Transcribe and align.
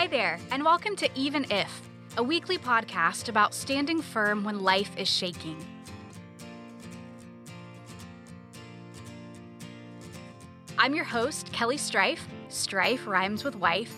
Hi 0.00 0.06
there, 0.06 0.38
and 0.50 0.64
welcome 0.64 0.96
to 0.96 1.10
Even 1.14 1.44
If, 1.50 1.82
a 2.16 2.22
weekly 2.22 2.56
podcast 2.56 3.28
about 3.28 3.52
standing 3.52 4.00
firm 4.00 4.42
when 4.44 4.62
life 4.62 4.90
is 4.96 5.10
shaking. 5.10 5.62
I'm 10.78 10.94
your 10.94 11.04
host, 11.04 11.52
Kelly 11.52 11.76
Strife. 11.76 12.26
Strife 12.48 13.06
rhymes 13.06 13.44
with 13.44 13.56
wife. 13.56 13.94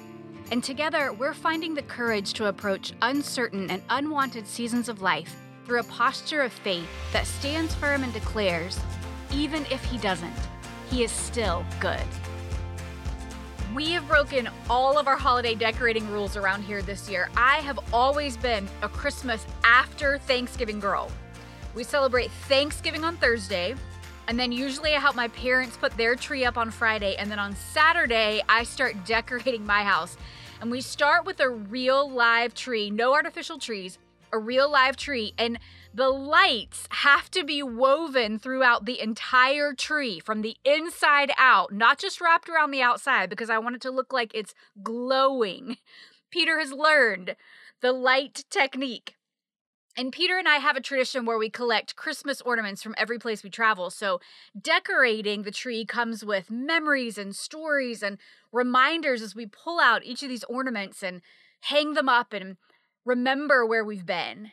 And 0.50 0.64
together, 0.64 1.12
we're 1.12 1.34
finding 1.34 1.72
the 1.72 1.82
courage 1.82 2.32
to 2.32 2.46
approach 2.46 2.94
uncertain 3.02 3.70
and 3.70 3.80
unwanted 3.88 4.48
seasons 4.48 4.88
of 4.88 5.02
life 5.02 5.36
through 5.66 5.78
a 5.78 5.84
posture 5.84 6.42
of 6.42 6.52
faith 6.52 6.88
that 7.12 7.28
stands 7.28 7.76
firm 7.76 8.02
and 8.02 8.12
declares, 8.12 8.76
even 9.30 9.64
if 9.66 9.84
he 9.84 9.98
doesn't, 9.98 10.34
he 10.90 11.04
is 11.04 11.12
still 11.12 11.64
good. 11.78 12.02
We 13.74 13.92
have 13.92 14.06
broken 14.06 14.50
all 14.68 14.98
of 14.98 15.08
our 15.08 15.16
holiday 15.16 15.54
decorating 15.54 16.06
rules 16.10 16.36
around 16.36 16.62
here 16.62 16.82
this 16.82 17.08
year. 17.08 17.30
I 17.38 17.58
have 17.58 17.78
always 17.90 18.36
been 18.36 18.68
a 18.82 18.88
Christmas 18.88 19.46
after 19.64 20.18
Thanksgiving 20.18 20.78
girl. 20.78 21.10
We 21.74 21.82
celebrate 21.82 22.30
Thanksgiving 22.48 23.02
on 23.02 23.16
Thursday, 23.16 23.74
and 24.28 24.38
then 24.38 24.52
usually 24.52 24.94
I 24.94 24.98
help 24.98 25.16
my 25.16 25.28
parents 25.28 25.78
put 25.78 25.96
their 25.96 26.16
tree 26.16 26.44
up 26.44 26.58
on 26.58 26.70
Friday, 26.70 27.16
and 27.16 27.30
then 27.30 27.38
on 27.38 27.56
Saturday, 27.56 28.42
I 28.46 28.64
start 28.64 28.94
decorating 29.06 29.64
my 29.64 29.84
house. 29.84 30.18
And 30.60 30.70
we 30.70 30.82
start 30.82 31.24
with 31.24 31.40
a 31.40 31.48
real 31.48 32.10
live 32.10 32.52
tree, 32.52 32.90
no 32.90 33.14
artificial 33.14 33.58
trees, 33.58 33.98
a 34.32 34.38
real 34.38 34.70
live 34.70 34.96
tree. 34.96 35.34
And 35.38 35.58
the 35.94 36.08
lights 36.08 36.86
have 36.90 37.30
to 37.32 37.44
be 37.44 37.62
woven 37.62 38.38
throughout 38.38 38.86
the 38.86 39.00
entire 39.00 39.74
tree 39.74 40.20
from 40.20 40.42
the 40.42 40.56
inside 40.64 41.32
out, 41.36 41.72
not 41.72 41.98
just 41.98 42.20
wrapped 42.20 42.48
around 42.48 42.70
the 42.70 42.82
outside, 42.82 43.28
because 43.28 43.50
I 43.50 43.58
want 43.58 43.76
it 43.76 43.82
to 43.82 43.90
look 43.90 44.12
like 44.12 44.32
it's 44.34 44.54
glowing. 44.82 45.76
Peter 46.30 46.58
has 46.58 46.72
learned 46.72 47.36
the 47.82 47.92
light 47.92 48.44
technique. 48.50 49.16
And 49.94 50.10
Peter 50.10 50.38
and 50.38 50.48
I 50.48 50.56
have 50.56 50.76
a 50.76 50.80
tradition 50.80 51.26
where 51.26 51.36
we 51.36 51.50
collect 51.50 51.96
Christmas 51.96 52.40
ornaments 52.40 52.82
from 52.82 52.94
every 52.96 53.18
place 53.18 53.44
we 53.44 53.50
travel. 53.50 53.90
So, 53.90 54.20
decorating 54.58 55.42
the 55.42 55.50
tree 55.50 55.84
comes 55.84 56.24
with 56.24 56.50
memories 56.50 57.18
and 57.18 57.36
stories 57.36 58.02
and 58.02 58.16
reminders 58.50 59.20
as 59.20 59.34
we 59.34 59.44
pull 59.44 59.78
out 59.78 60.02
each 60.02 60.22
of 60.22 60.30
these 60.30 60.44
ornaments 60.44 61.02
and 61.02 61.20
hang 61.60 61.92
them 61.92 62.08
up 62.08 62.32
and 62.32 62.56
remember 63.04 63.66
where 63.66 63.84
we've 63.84 64.06
been. 64.06 64.52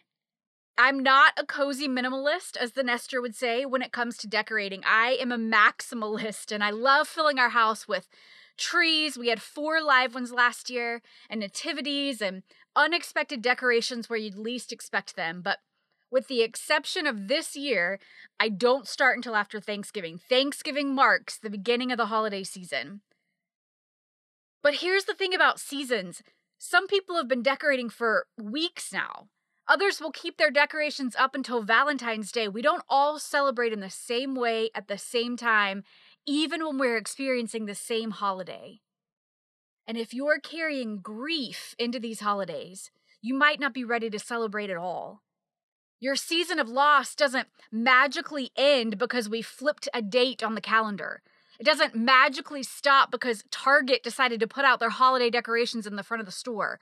I'm 0.77 0.99
not 0.99 1.33
a 1.37 1.45
cozy 1.45 1.89
minimalist, 1.89 2.55
as 2.55 2.71
the 2.71 2.83
Nester 2.83 3.21
would 3.21 3.35
say, 3.35 3.65
when 3.65 3.81
it 3.81 3.91
comes 3.91 4.15
to 4.17 4.27
decorating. 4.27 4.81
I 4.85 5.17
am 5.19 5.31
a 5.31 5.37
maximalist, 5.37 6.53
and 6.53 6.63
I 6.63 6.69
love 6.69 7.07
filling 7.07 7.37
our 7.37 7.49
house 7.49 7.85
with 7.85 8.07
trees. 8.57 9.17
We 9.17 9.27
had 9.27 9.41
four 9.41 9.81
live 9.81 10.15
ones 10.15 10.31
last 10.31 10.69
year, 10.69 11.01
and 11.29 11.41
nativities, 11.41 12.21
and 12.21 12.43
unexpected 12.77 13.41
decorations 13.41 14.09
where 14.09 14.19
you'd 14.19 14.37
least 14.37 14.71
expect 14.71 15.17
them. 15.17 15.41
But 15.41 15.59
with 16.11 16.27
the 16.27 16.41
exception 16.41 17.05
of 17.05 17.27
this 17.27 17.57
year, 17.57 17.99
I 18.39 18.47
don't 18.47 18.87
start 18.87 19.17
until 19.17 19.35
after 19.35 19.59
Thanksgiving. 19.59 20.17
Thanksgiving 20.17 20.95
marks 20.95 21.37
the 21.37 21.49
beginning 21.49 21.91
of 21.91 21.97
the 21.97 22.07
holiday 22.07 22.43
season. 22.43 23.01
But 24.63 24.75
here's 24.75 25.05
the 25.05 25.13
thing 25.13 25.33
about 25.33 25.59
seasons 25.59 26.21
some 26.59 26.87
people 26.87 27.15
have 27.15 27.29
been 27.29 27.41
decorating 27.41 27.89
for 27.89 28.27
weeks 28.37 28.91
now. 28.91 29.29
Others 29.69 30.01
will 30.01 30.11
keep 30.11 30.37
their 30.37 30.51
decorations 30.51 31.15
up 31.17 31.33
until 31.33 31.61
Valentine's 31.63 32.33
Day. 32.33 32.49
We 32.49 32.61
don't 32.61 32.83
all 32.89 33.17
celebrate 33.17 33.71
in 33.71 33.79
the 33.79 33.89
same 33.89 34.35
way 34.35 34.69
at 34.75 34.89
the 34.89 34.97
same 34.97 35.37
time, 35.37 35.83
even 36.27 36.65
when 36.65 36.77
we're 36.77 36.97
experiencing 36.97 37.65
the 37.65 37.75
same 37.75 38.11
holiday. 38.11 38.81
And 39.87 39.97
if 39.97 40.13
you're 40.13 40.39
carrying 40.39 40.99
grief 40.99 41.75
into 41.79 41.97
these 41.97 42.19
holidays, 42.19 42.91
you 43.21 43.33
might 43.33 43.59
not 43.59 43.73
be 43.73 43.85
ready 43.85 44.09
to 44.09 44.19
celebrate 44.19 44.69
at 44.69 44.77
all. 44.77 45.23
Your 46.01 46.15
season 46.15 46.59
of 46.59 46.67
loss 46.67 47.15
doesn't 47.15 47.47
magically 47.71 48.51
end 48.57 48.97
because 48.97 49.29
we 49.29 49.41
flipped 49.41 49.87
a 49.93 50.01
date 50.01 50.43
on 50.43 50.55
the 50.55 50.61
calendar. 50.61 51.21
It 51.59 51.65
doesn't 51.65 51.93
magically 51.93 52.63
stop 52.63 53.11
because 53.11 53.43
Target 53.51 54.01
decided 54.01 54.39
to 54.39 54.47
put 54.47 54.63
out 54.63 54.79
their 54.79 54.89
holiday 54.89 55.29
decorations 55.29 55.85
in 55.85 55.97
the 55.97 56.03
front 56.03 56.21
of 56.21 56.25
the 56.25 56.31
store. 56.31 56.79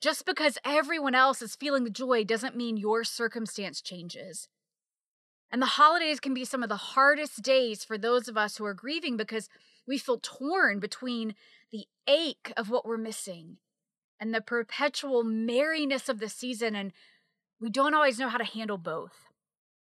Just 0.00 0.24
because 0.24 0.58
everyone 0.64 1.14
else 1.14 1.42
is 1.42 1.56
feeling 1.56 1.84
the 1.84 1.90
joy 1.90 2.24
doesn't 2.24 2.56
mean 2.56 2.76
your 2.76 3.04
circumstance 3.04 3.80
changes. 3.80 4.48
And 5.50 5.60
the 5.60 5.66
holidays 5.66 6.20
can 6.20 6.34
be 6.34 6.44
some 6.44 6.62
of 6.62 6.68
the 6.68 6.76
hardest 6.76 7.42
days 7.42 7.84
for 7.84 7.96
those 7.96 8.26
of 8.26 8.36
us 8.36 8.56
who 8.56 8.64
are 8.64 8.74
grieving 8.74 9.16
because 9.16 9.48
we 9.86 9.98
feel 9.98 10.18
torn 10.20 10.80
between 10.80 11.34
the 11.70 11.86
ache 12.08 12.52
of 12.56 12.70
what 12.70 12.86
we're 12.86 12.96
missing 12.96 13.58
and 14.18 14.34
the 14.34 14.40
perpetual 14.40 15.22
merriness 15.22 16.08
of 16.08 16.18
the 16.18 16.28
season, 16.28 16.74
and 16.74 16.92
we 17.60 17.68
don't 17.68 17.94
always 17.94 18.18
know 18.18 18.28
how 18.28 18.38
to 18.38 18.44
handle 18.44 18.78
both. 18.78 19.33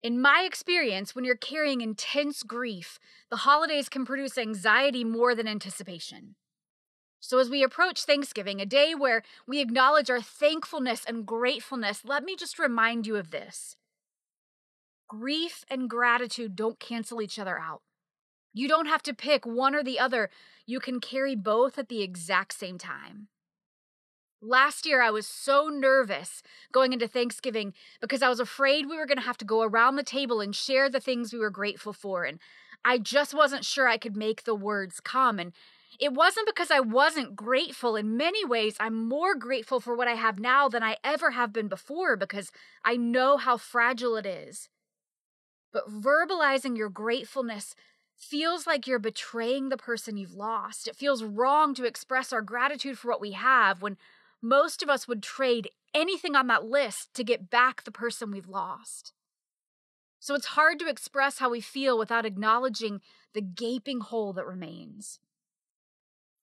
In 0.02 0.22
my 0.22 0.44
experience, 0.46 1.14
when 1.14 1.26
you're 1.26 1.36
carrying 1.36 1.82
intense 1.82 2.44
grief, 2.44 3.00
the 3.30 3.38
holidays 3.38 3.90
can 3.90 4.06
produce 4.06 4.38
anxiety 4.38 5.04
more 5.04 5.36
than 5.36 5.48
anticipation. 5.48 6.36
So, 7.20 7.38
as 7.38 7.50
we 7.50 7.64
approach 7.64 8.04
Thanksgiving, 8.04 8.62
a 8.62 8.66
day 8.66 8.96
where 8.96 9.24
we 9.46 9.60
acknowledge 9.60 10.10
our 10.10 10.22
thankfulness 10.22 11.04
and 11.06 11.26
gratefulness, 11.26 12.06
let 12.06 12.24
me 12.24 12.38
just 12.38 12.58
remind 12.58 13.06
you 13.06 13.18
of 13.18 13.32
this. 13.32 13.76
Grief 15.10 15.66
and 15.70 15.90
gratitude 15.90 16.56
don't 16.56 16.80
cancel 16.80 17.22
each 17.22 17.38
other 17.38 17.60
out. 17.60 17.82
You 18.54 18.70
don't 18.70 18.86
have 18.86 19.04
to 19.04 19.14
pick 19.14 19.46
one 19.46 19.76
or 19.76 19.84
the 19.84 20.00
other, 20.00 20.30
you 20.66 20.80
can 20.80 21.02
carry 21.02 21.36
both 21.36 21.78
at 21.78 21.90
the 21.90 22.02
exact 22.02 22.54
same 22.54 22.78
time. 22.78 23.28
Last 24.42 24.86
year, 24.86 25.02
I 25.02 25.10
was 25.12 25.28
so 25.28 25.68
nervous 25.68 26.42
going 26.72 26.94
into 26.94 27.08
Thanksgiving 27.08 27.74
because 28.00 28.22
I 28.22 28.30
was 28.30 28.40
afraid 28.40 28.88
we 28.88 28.98
were 28.98 29.06
going 29.06 29.18
to 29.18 29.24
have 29.24 29.38
to 29.40 29.46
go 29.46 29.62
around 29.64 29.96
the 29.96 30.04
table 30.04 30.40
and 30.40 30.56
share 30.56 30.90
the 30.90 31.02
things 31.02 31.34
we 31.34 31.40
were 31.40 31.50
grateful 31.50 31.92
for. 31.92 32.24
And 32.24 32.40
I 32.86 33.00
just 33.00 33.34
wasn't 33.34 33.66
sure 33.66 33.88
I 33.88 33.98
could 33.98 34.16
make 34.16 34.44
the 34.44 34.56
words 34.56 35.02
come. 35.02 35.40
And 35.40 35.52
it 36.00 36.14
wasn't 36.14 36.48
because 36.48 36.72
I 36.72 36.80
wasn't 36.80 37.36
grateful. 37.36 37.98
In 37.98 38.16
many 38.16 38.46
ways, 38.46 38.78
I'm 38.80 39.10
more 39.10 39.36
grateful 39.36 39.82
for 39.82 39.94
what 39.94 40.08
I 40.08 40.14
have 40.14 40.40
now 40.40 40.70
than 40.70 40.84
I 40.84 40.96
ever 41.04 41.32
have 41.32 41.52
been 41.52 41.68
before 41.68 42.16
because 42.16 42.52
I 42.86 42.96
know 42.96 43.36
how 43.36 43.58
fragile 43.58 44.16
it 44.16 44.26
is. 44.26 44.70
But 45.74 45.90
verbalizing 45.90 46.78
your 46.78 46.90
gratefulness 46.90 47.76
feels 48.16 48.66
like 48.66 48.88
you're 48.88 49.00
betraying 49.00 49.68
the 49.68 49.78
person 49.78 50.16
you've 50.16 50.34
lost. 50.34 50.88
It 50.88 50.96
feels 50.96 51.24
wrong 51.24 51.74
to 51.76 51.86
express 51.86 52.32
our 52.32 52.42
gratitude 52.42 52.98
for 52.98 53.10
what 53.10 53.22
we 53.22 53.32
have 53.32 53.82
when 53.82 53.98
most 54.42 54.82
of 54.82 54.90
us 54.90 55.08
would 55.08 55.24
trade 55.24 55.70
anything 55.94 56.36
on 56.36 56.48
that 56.48 56.66
list 56.66 57.14
to 57.16 57.24
get 57.24 57.50
back 57.50 57.84
the 57.84 57.92
person 57.92 58.32
we've 58.32 58.48
lost. 58.48 59.14
So 60.20 60.36
it's 60.36 60.48
hard 60.48 60.80
to 60.80 60.90
express 60.90 61.40
how 61.40 61.50
we 61.50 61.62
feel 61.62 61.98
without 61.98 62.26
acknowledging 62.26 63.02
the 63.34 63.42
gaping 63.42 64.02
hole 64.02 64.34
that 64.34 64.46
remains. 64.46 65.20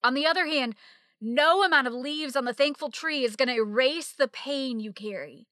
On 0.03 0.15
the 0.15 0.27
other 0.27 0.47
hand, 0.47 0.75
no 1.21 1.63
amount 1.63 1.87
of 1.87 1.95
leaves 1.95 2.37
on 2.37 2.45
the 2.45 2.55
thankful 2.55 2.91
tree 2.91 3.25
is 3.25 3.37
going 3.37 3.49
to 3.49 3.55
erase 3.55 4.13
the 4.13 4.29
pain 4.29 4.81
you 4.81 4.93
carry. 4.93 5.47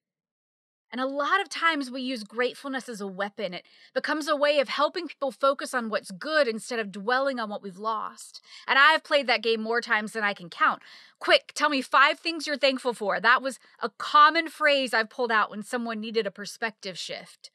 And 0.94 1.00
a 1.00 1.06
lot 1.09 1.41
of 1.41 1.49
times 1.49 1.91
we 1.91 2.03
use 2.03 2.22
gratefulness 2.22 2.88
as 2.88 3.00
a 3.00 3.06
weapon. 3.09 3.53
It 3.53 3.66
becomes 3.94 4.28
a 4.28 4.37
way 4.37 4.60
of 4.60 4.69
helping 4.69 5.09
people 5.09 5.32
focus 5.32 5.75
on 5.75 5.88
what's 5.88 6.12
good 6.12 6.47
instead 6.47 6.78
of 6.78 6.93
dwelling 6.93 7.41
on 7.41 7.50
what 7.50 7.65
we've 7.65 7.81
lost. 7.81 8.41
And 8.69 8.78
I've 8.78 9.03
played 9.03 9.27
that 9.27 9.43
game 9.43 9.60
more 9.60 9.81
times 9.81 10.12
than 10.12 10.22
I 10.22 10.34
can 10.34 10.49
count. 10.49 10.82
Quick, 11.19 11.50
tell 11.53 11.69
me 11.69 11.82
five 11.82 12.21
things 12.21 12.47
you're 12.47 12.56
thankful 12.56 12.94
for. 12.94 13.19
That 13.19 13.43
was 13.43 13.59
a 13.82 13.91
common 13.99 14.47
phrase 14.47 14.94
I've 14.94 15.10
pulled 15.10 15.32
out 15.32 15.50
when 15.50 15.65
someone 15.65 15.99
needed 15.99 16.28
a 16.28 16.31
perspective 16.31 16.97
shift 16.97 17.50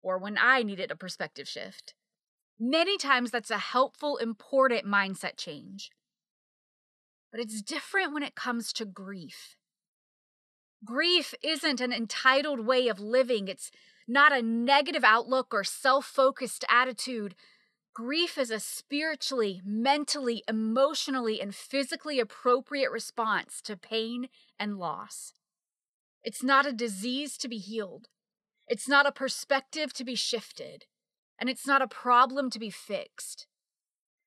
or 0.00 0.16
when 0.16 0.38
I 0.40 0.62
needed 0.62 0.92
a 0.92 0.96
perspective 0.96 1.48
shift. 1.48 1.94
Many 2.60 2.96
times 2.96 3.32
that's 3.32 3.50
a 3.50 3.58
helpful, 3.58 4.18
important 4.18 4.86
mindset 4.86 5.36
change. 5.36 5.90
But 7.32 7.40
it's 7.40 7.60
different 7.60 8.14
when 8.14 8.22
it 8.22 8.36
comes 8.36 8.72
to 8.74 8.84
grief. 8.84 9.57
Grief 10.84 11.34
isn't 11.42 11.80
an 11.80 11.92
entitled 11.92 12.60
way 12.60 12.88
of 12.88 13.00
living, 13.00 13.48
it's 13.48 13.70
not 14.06 14.32
a 14.32 14.42
negative 14.42 15.04
outlook 15.04 15.52
or 15.52 15.64
self 15.64 16.06
focused 16.06 16.64
attitude. 16.68 17.34
Grief 17.94 18.38
is 18.38 18.50
a 18.50 18.60
spiritually, 18.60 19.60
mentally, 19.64 20.44
emotionally, 20.46 21.40
and 21.40 21.52
physically 21.52 22.20
appropriate 22.20 22.92
response 22.92 23.60
to 23.62 23.76
pain 23.76 24.28
and 24.58 24.78
loss. 24.78 25.34
It's 26.22 26.42
not 26.44 26.64
a 26.64 26.72
disease 26.72 27.36
to 27.38 27.48
be 27.48 27.58
healed. 27.58 28.08
It's 28.68 28.88
not 28.88 29.06
a 29.06 29.12
perspective 29.12 29.92
to 29.94 30.04
be 30.04 30.14
shifted. 30.14 30.86
And 31.40 31.50
it's 31.50 31.66
not 31.66 31.82
a 31.82 31.88
problem 31.88 32.50
to 32.50 32.58
be 32.58 32.70
fixed. 32.70 33.46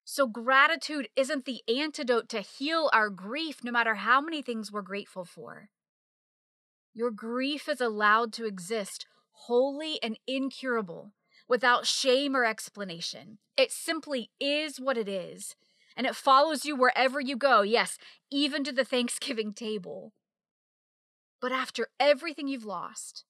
So, 0.04 0.27
gratitude 0.27 1.07
isn't 1.15 1.45
the 1.45 1.62
antidote 1.68 2.27
to 2.30 2.42
heal 2.42 2.89
our 2.92 3.09
grief, 3.09 3.63
no 3.63 3.71
matter 3.71 3.95
how 3.95 4.19
many 4.19 4.42
things 4.42 4.71
we're 4.71 4.81
grateful 4.81 5.24
for. 5.24 5.69
Your 6.93 7.11
grief 7.11 7.69
is 7.69 7.81
allowed 7.81 8.33
to 8.33 8.45
exist 8.45 9.05
wholly 9.31 9.97
and 10.03 10.19
incurable, 10.27 11.13
without 11.47 11.85
shame 11.85 12.35
or 12.35 12.45
explanation. 12.45 13.38
It 13.57 13.71
simply 13.71 14.29
is 14.39 14.79
what 14.79 14.97
it 14.97 15.07
is. 15.09 15.55
and 15.95 16.07
it 16.07 16.15
follows 16.15 16.65
you 16.65 16.75
wherever 16.75 17.19
you 17.19 17.35
go, 17.35 17.61
yes, 17.61 17.97
even 18.31 18.63
to 18.63 18.71
the 18.71 18.85
Thanksgiving 18.85 19.53
table. 19.53 20.13
But 21.41 21.51
after 21.51 21.89
everything 21.99 22.47
you've 22.47 22.65
lost, 22.65 23.25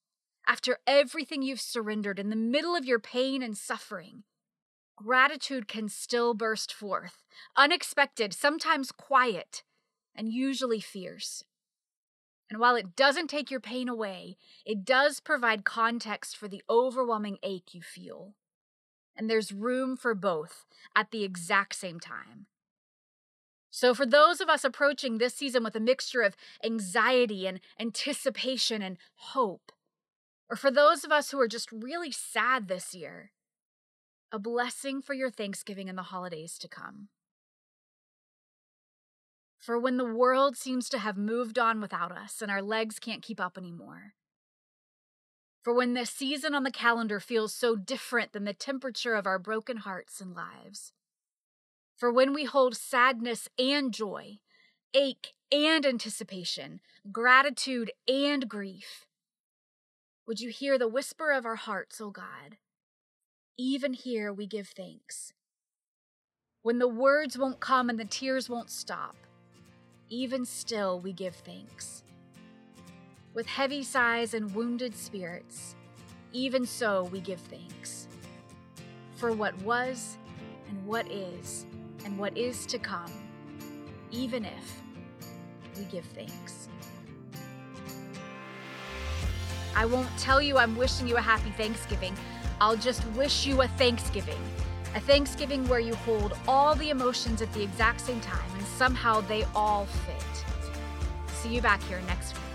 after 0.46 0.78
everything 0.86 1.42
you've 1.42 1.60
surrendered 1.60 2.18
in 2.18 2.30
the 2.30 2.36
middle 2.36 2.76
of 2.76 2.84
your 2.84 2.98
pain 2.98 3.42
and 3.42 3.56
suffering, 3.56 4.24
gratitude 4.96 5.66
can 5.66 5.88
still 5.88 6.34
burst 6.34 6.72
forth, 6.72 7.22
unexpected, 7.56 8.32
sometimes 8.32 8.92
quiet, 8.92 9.62
and 10.14 10.32
usually 10.32 10.80
fierce. 10.80 11.44
And 12.52 12.60
while 12.60 12.76
it 12.76 12.94
doesn't 12.94 13.28
take 13.28 13.50
your 13.50 13.60
pain 13.60 13.88
away, 13.88 14.36
it 14.66 14.84
does 14.84 15.20
provide 15.20 15.64
context 15.64 16.36
for 16.36 16.48
the 16.48 16.62
overwhelming 16.68 17.38
ache 17.42 17.72
you 17.72 17.80
feel. 17.80 18.34
And 19.16 19.30
there's 19.30 19.52
room 19.52 19.96
for 19.96 20.14
both 20.14 20.66
at 20.94 21.12
the 21.12 21.24
exact 21.24 21.74
same 21.74 21.98
time. 21.98 22.44
So, 23.70 23.94
for 23.94 24.04
those 24.04 24.42
of 24.42 24.50
us 24.50 24.64
approaching 24.64 25.16
this 25.16 25.32
season 25.32 25.64
with 25.64 25.74
a 25.76 25.80
mixture 25.80 26.20
of 26.20 26.36
anxiety 26.62 27.46
and 27.46 27.58
anticipation 27.80 28.82
and 28.82 28.98
hope, 29.14 29.72
or 30.50 30.56
for 30.56 30.70
those 30.70 31.04
of 31.04 31.10
us 31.10 31.30
who 31.30 31.40
are 31.40 31.48
just 31.48 31.72
really 31.72 32.12
sad 32.12 32.68
this 32.68 32.94
year, 32.94 33.32
a 34.30 34.38
blessing 34.38 35.00
for 35.00 35.14
your 35.14 35.30
Thanksgiving 35.30 35.88
and 35.88 35.96
the 35.96 36.02
holidays 36.02 36.58
to 36.58 36.68
come. 36.68 37.08
For 39.62 39.78
when 39.78 39.96
the 39.96 40.04
world 40.04 40.56
seems 40.56 40.88
to 40.88 40.98
have 40.98 41.16
moved 41.16 41.56
on 41.56 41.80
without 41.80 42.10
us 42.10 42.42
and 42.42 42.50
our 42.50 42.60
legs 42.60 42.98
can't 42.98 43.22
keep 43.22 43.40
up 43.40 43.56
anymore. 43.56 44.14
For 45.62 45.72
when 45.72 45.94
the 45.94 46.04
season 46.04 46.52
on 46.52 46.64
the 46.64 46.72
calendar 46.72 47.20
feels 47.20 47.54
so 47.54 47.76
different 47.76 48.32
than 48.32 48.42
the 48.42 48.54
temperature 48.54 49.14
of 49.14 49.24
our 49.24 49.38
broken 49.38 49.76
hearts 49.76 50.20
and 50.20 50.34
lives. 50.34 50.92
For 51.96 52.12
when 52.12 52.34
we 52.34 52.42
hold 52.42 52.74
sadness 52.74 53.48
and 53.56 53.94
joy, 53.94 54.40
ache 54.94 55.34
and 55.52 55.86
anticipation, 55.86 56.80
gratitude 57.12 57.92
and 58.08 58.48
grief, 58.48 59.06
would 60.26 60.40
you 60.40 60.50
hear 60.50 60.76
the 60.76 60.88
whisper 60.88 61.30
of 61.30 61.46
our 61.46 61.54
hearts, 61.54 62.00
O 62.00 62.10
God? 62.10 62.56
Even 63.56 63.92
here 63.92 64.32
we 64.32 64.48
give 64.48 64.70
thanks. 64.70 65.32
When 66.62 66.80
the 66.80 66.88
words 66.88 67.38
won't 67.38 67.60
come 67.60 67.88
and 67.88 68.00
the 68.00 68.04
tears 68.04 68.48
won't 68.48 68.68
stop, 68.68 69.14
even 70.12 70.44
still 70.44 71.00
we 71.00 71.10
give 71.10 71.34
thanks. 71.36 72.02
With 73.32 73.46
heavy 73.46 73.82
sighs 73.82 74.34
and 74.34 74.54
wounded 74.54 74.94
spirits, 74.94 75.74
even 76.34 76.66
so 76.66 77.04
we 77.04 77.18
give 77.18 77.40
thanks. 77.40 78.08
For 79.16 79.32
what 79.32 79.56
was 79.62 80.18
and 80.68 80.86
what 80.86 81.10
is 81.10 81.64
and 82.04 82.18
what 82.18 82.36
is 82.36 82.66
to 82.66 82.78
come, 82.78 83.10
even 84.10 84.44
if 84.44 84.82
we 85.78 85.84
give 85.84 86.04
thanks. 86.04 86.68
I 89.74 89.86
won't 89.86 90.10
tell 90.18 90.42
you 90.42 90.58
I'm 90.58 90.76
wishing 90.76 91.08
you 91.08 91.16
a 91.16 91.22
happy 91.22 91.52
Thanksgiving. 91.52 92.14
I'll 92.60 92.76
just 92.76 93.02
wish 93.12 93.46
you 93.46 93.62
a 93.62 93.66
Thanksgiving. 93.66 94.40
A 94.94 95.00
Thanksgiving 95.00 95.66
where 95.68 95.80
you 95.80 95.94
hold 95.94 96.34
all 96.46 96.74
the 96.74 96.90
emotions 96.90 97.40
at 97.40 97.52
the 97.54 97.62
exact 97.62 98.00
same 98.02 98.20
time 98.20 98.50
and 98.56 98.66
somehow 98.66 99.22
they 99.22 99.44
all 99.54 99.86
fit. 99.86 100.44
See 101.28 101.54
you 101.54 101.62
back 101.62 101.82
here 101.84 102.00
next 102.06 102.34
week. 102.34 102.51